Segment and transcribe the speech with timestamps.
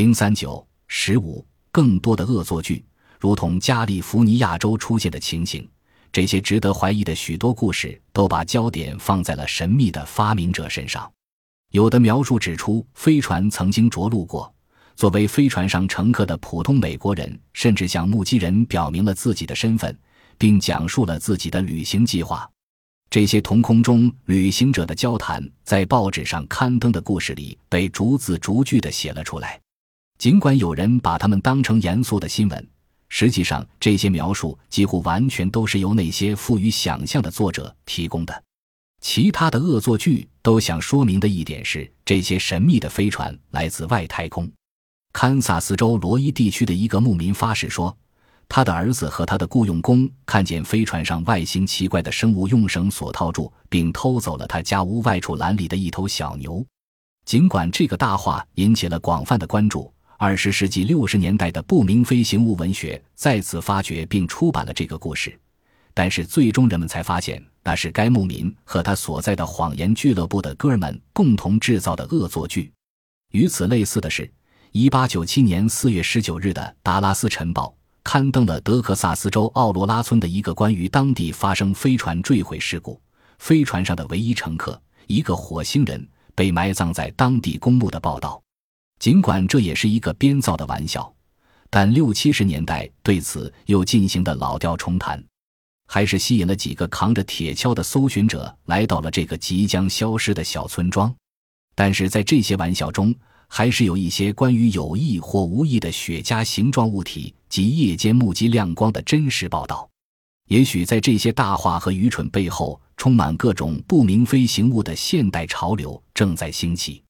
[0.00, 2.82] 零三九十五，更多的恶作剧，
[3.18, 5.68] 如同加利福尼亚州出现的情形。
[6.10, 11.12] 这些值得怀疑的许多故事都把焦点放在了神秘的发明者身上。
[11.72, 14.50] 有的描述指出，飞船曾经着陆过。
[14.96, 19.94] 作为飞船上乘客的普通美国人，甚至向目击人表明了自己的身份，
[20.38, 22.50] 并讲述了自己的旅行计划。
[23.10, 29.60] 这些同空中旅行者的交谈，在报纸上刊登的故事里被逐字逐句地写了出来。
[30.20, 32.68] 尽管有人把他们当成严肃的新闻，
[33.08, 38.44] 实际上这些描述几乎完全都是由那些富于想象的作者提供的。
[39.00, 44.46] 其他的恶作剧都想说明的一点是，这些神秘的飞船来自外太空。
[45.14, 47.96] 堪萨斯州罗伊地区的一个牧民发誓说，
[48.46, 56.62] 他的儿子和他的雇佣工看见飞船上外形奇怪的生物用绳索套住，并偷走了他家屋外处栏里的一头小牛。
[57.24, 59.90] 尽管这个大话引起了广泛的关注。
[60.22, 65.34] 二十世纪六十年代的不明飞行物文学再次发掘并出版了这个故事，
[65.94, 72.70] 但是最终人们才发现那是该牧民和他所在的谎言俱乐部的哥们共同制造的恶作剧。
[73.32, 74.30] 与此类似的是，
[74.72, 77.68] 一八九七年四月十九日的《达拉斯晨报》
[78.04, 83.00] 刊登了德克萨斯州奥罗拉村的一个关于当地发生飞船坠毁事故，
[83.38, 88.42] 飞船上的唯一乘客一个火星人被埋葬在当地公墓的报道。
[89.00, 91.10] 尽管这也是一个编造的玩笑，
[91.70, 95.24] 但六七十年代对此又进行的老调重弹，
[95.86, 101.12] 还是吸引了几个扛着铁锹的搜寻者来到了这个即将消失的小村庄。
[101.74, 103.14] 但是在这些玩笑中，
[103.48, 109.88] 还是有一些关于有意或无意的雪茄形状物体及夜间目击亮光的真实报道。
[110.48, 117.02] 也许在这些大话和愚蠢背后，充满各种不明飞行物的现代潮流正在兴起。